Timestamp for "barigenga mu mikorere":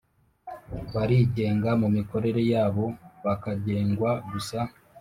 0.93-2.41